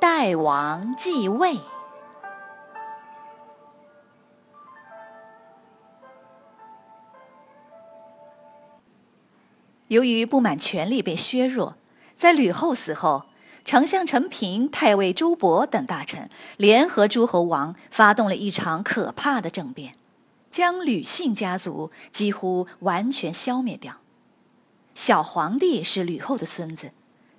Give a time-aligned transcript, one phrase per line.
[0.00, 1.58] 代王继位。
[9.88, 11.74] 由于不满权力被削弱，
[12.14, 13.24] 在吕后死后，
[13.64, 19.94] 丞相陈平、太尉周勃等大臣联合诸侯王，发动了一场可怕的政变，
[20.48, 23.96] 将吕姓家族几乎完全消灭掉。
[24.94, 26.92] 小皇帝是吕后的孙子。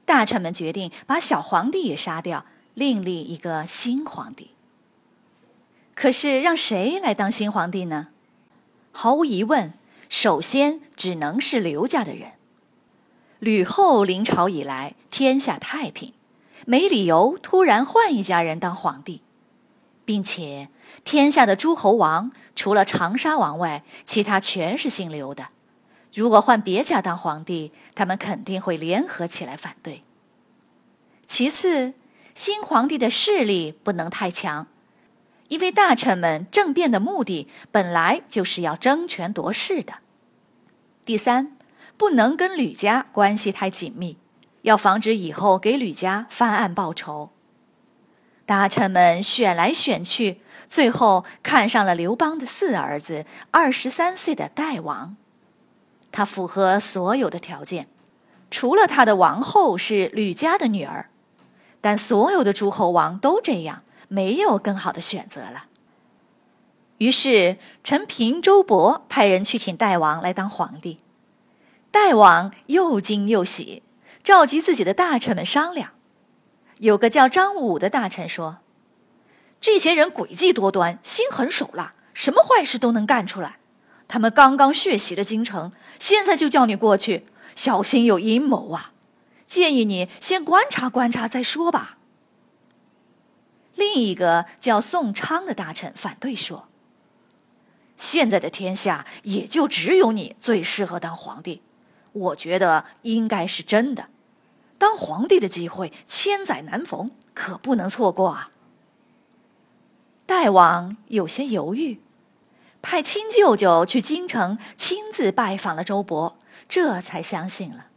[0.09, 2.43] 大臣们决定把小皇帝也杀掉，
[2.73, 4.49] 另立一个新皇帝。
[5.93, 8.07] 可是让谁来当新皇帝呢？
[8.91, 9.71] 毫无疑问，
[10.09, 12.31] 首先只能是刘家的人。
[13.37, 16.13] 吕后临朝以来，天下太平，
[16.65, 19.21] 没理由突然换一家人当皇帝，
[20.05, 20.69] 并且
[21.03, 25.49] 天下的诸侯王除了长沙王外，其他全是姓刘的。
[26.13, 30.03] 如果换别家当皇帝，他们肯定会联合起来反对。
[31.27, 31.93] 其次，
[32.33, 34.67] 新皇帝的势力不能太强，
[35.49, 39.95] 因为大臣们政变的目的本来就是要争权夺势的。
[41.05, 41.55] 第三，
[41.97, 44.17] 不能跟吕家关系太紧密，
[44.63, 47.29] 要防止以后给吕家翻案报仇。
[48.45, 55.15] 大臣们选来选去，最后看上了刘邦的四儿子，二十三岁的代王。
[56.11, 57.87] 他符合所有的条件，
[58.49, 61.09] 除了他的王后是吕家的女儿，
[61.81, 65.65] 但所有的诸侯王都这样，没有更好的选择了。
[66.97, 70.99] 于是陈平、周勃派人去请代王来当皇帝。
[71.91, 73.83] 代王又惊又喜，
[74.23, 75.91] 召集自己的大臣们商量。
[76.79, 78.57] 有个叫张武的大臣说
[79.61, 83.58] ：“这些人诡计多端，心狠手辣，什么坏事都能干出来。”
[84.09, 88.91] 他们刚刚血洗了京城，现在就叫你过去，小心有阴谋啊！
[89.45, 91.99] 建议你先观察观察再说吧。
[93.75, 96.67] 另一个叫宋昌的大臣反对说
[97.95, 101.61] ：“现在的天下也就只有你最适合当皇帝，
[102.11, 104.09] 我觉得应该是真的。
[104.79, 108.49] 当皇帝的机会千载难逢，可不能错过啊！”
[110.25, 112.01] 大王有些犹豫。
[112.81, 116.35] 派亲舅舅去京城亲自拜访了周勃，
[116.67, 117.87] 这才相信了。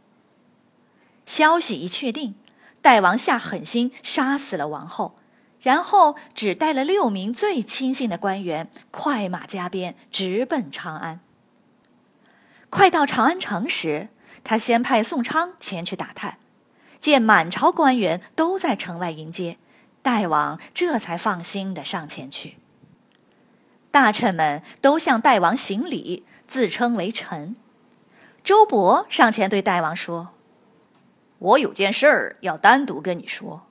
[1.25, 2.35] 消息一确定，
[2.81, 5.15] 代王下狠心杀死了王后，
[5.61, 11.21] 然后只带了六名最亲信的官员，快马加鞭直奔长安。
[12.69, 14.09] 快到长安城时，
[14.43, 16.39] 他先派宋昌前去打探，
[16.99, 19.57] 见满朝官员都在城外迎接，
[20.01, 22.57] 代王这才放心的上前去。
[23.93, 27.55] 大臣们都向代王行礼，自称为臣。
[28.43, 30.29] 周勃上前对代王说
[31.37, 33.67] ：“我有件事儿要单独跟你说。”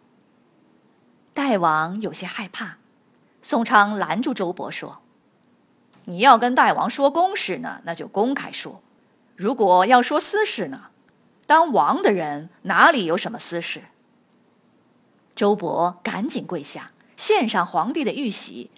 [1.34, 2.76] 代王有些害怕，
[3.42, 5.02] 宋昌拦住周勃说
[6.06, 8.80] ：“你要跟代王说公事呢，那就公开说；
[9.34, 10.90] 如果要说私事呢，
[11.46, 13.82] 当王的人哪里有什么私事？”
[15.34, 18.70] 周勃赶紧跪下，献上皇帝的玉玺。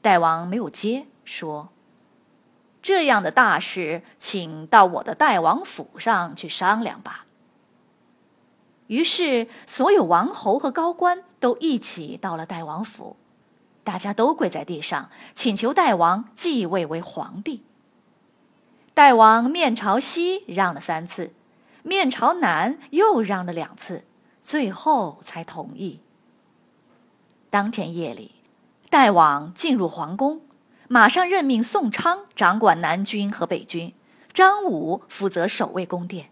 [0.00, 1.70] 代王没有接，说
[2.80, 7.26] ：“这样的大事，请到我的代王府上去商量吧。”
[8.86, 13.16] 于是，所有王侯和高官都一起到了代王府，
[13.84, 17.64] 大家都跪在地上，请求代王继位为皇帝。
[18.94, 21.34] 代王面朝西让了三次，
[21.82, 24.04] 面朝南又让了两次，
[24.42, 26.00] 最后才同意。
[27.50, 28.36] 当天夜里。
[28.90, 30.40] 代王进入皇宫，
[30.88, 33.92] 马上任命宋昌掌管南军和北军，
[34.32, 36.30] 张武负责守卫宫殿，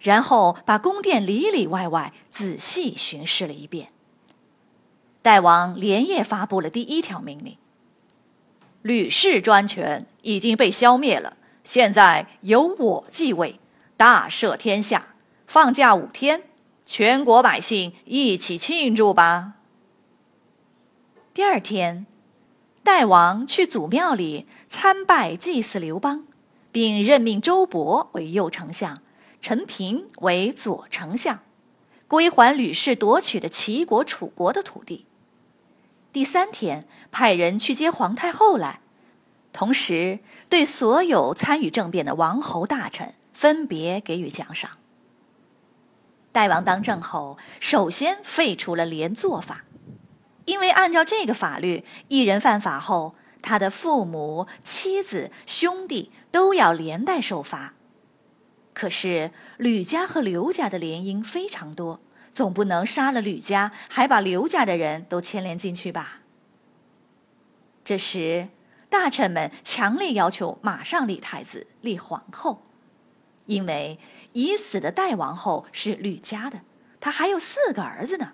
[0.00, 3.88] 然后把宫殿里里外外仔细巡视了一遍。
[5.20, 7.58] 代王连夜发布了第一条命令：
[8.82, 13.60] 吕氏专权已经被消灭了，现在由我继位，
[13.96, 15.14] 大赦天下，
[15.46, 16.44] 放假五天，
[16.86, 19.54] 全国百姓一起庆祝吧。
[21.34, 22.06] 第二天，
[22.84, 26.28] 代王去祖庙里参拜祭祀刘邦，
[26.70, 29.02] 并任命周勃为右丞相，
[29.40, 31.40] 陈平为左丞相，
[32.06, 35.06] 归还吕氏夺取的齐国、楚国的土地。
[36.12, 38.78] 第三天，派人去接皇太后来，
[39.52, 44.78] 同时对所有参与政变的王侯大臣分别给予奖赏。
[46.30, 49.64] 代王当政后，首先废除了连坐法，
[50.44, 57.74] 因为按照这个法律，一人犯法后，他的父母、妻子、兄弟都要连带受罚。
[58.72, 62.00] 可是吕家和刘家的联姻非常多，
[62.32, 66.20] 总不能杀了吕家，还把刘家的人都牵连进去吧？
[67.84, 68.48] 这时，
[68.88, 72.62] 大臣们强烈要求马上立太子、立皇后，
[73.46, 73.98] 因为。
[74.36, 76.62] 已死的代王后是吕家的，
[76.98, 78.32] 他还有四个儿子呢。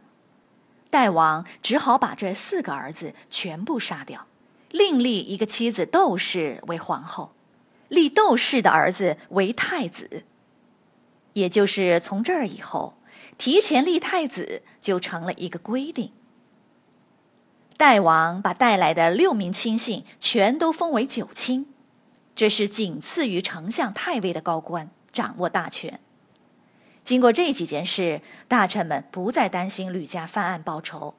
[0.90, 4.26] 代王只好把这四个儿子全部杀掉，
[4.70, 7.32] 另立一个妻子窦氏为皇后，
[7.88, 10.25] 立窦氏的儿子为太子。
[11.34, 12.94] 也就是从这儿以后，
[13.38, 16.12] 提前立太子就成了一个规定。
[17.76, 21.66] 代王把带来的六名亲信全都封为九卿，
[22.34, 24.90] 这是仅次于丞相、太尉的高官。
[25.12, 25.98] 掌握大权。
[27.10, 31.16] 经过这几件事，大臣们不再担心吕家犯案报仇，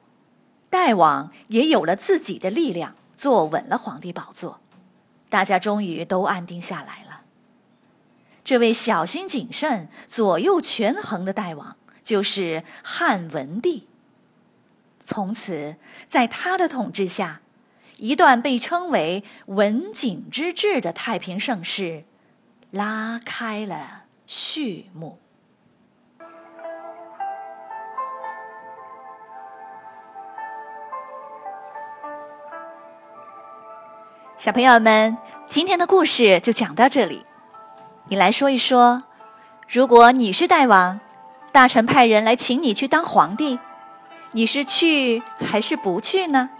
[0.70, 4.58] 代王也有了自己的力量，坐稳了皇帝宝座，
[5.28, 7.24] 大家终于都安定下来了。
[8.42, 13.86] 这位小心谨慎、左右权衡的代王，就是汉文帝。
[15.04, 15.76] 从此，
[16.08, 17.42] 在他的统治下，
[17.98, 22.04] 一段被称为“文景之治”的太平盛世。
[22.70, 25.18] 拉开了序幕。
[34.44, 35.16] 小朋友们，
[35.46, 37.24] 今天的故事就讲到这里。
[38.08, 39.04] 你来说一说，
[39.68, 40.98] 如果你是大王，
[41.52, 43.60] 大臣派人来请你去当皇帝，
[44.32, 46.50] 你是去还是不去呢？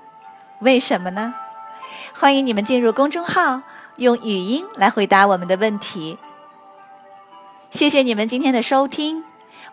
[0.60, 1.34] 为什么呢？
[2.14, 3.62] 欢迎你们进入公众号。
[3.96, 6.18] 用语音来回答我们的问题。
[7.68, 9.24] 谢谢你们今天的收听，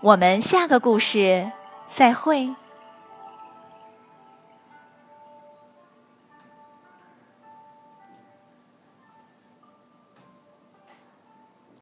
[0.02, 1.52] 我们下个故事
[1.86, 2.56] 再会。